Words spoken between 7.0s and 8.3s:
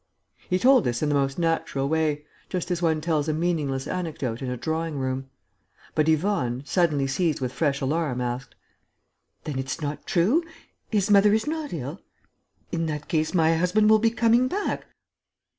seized with fresh alarm,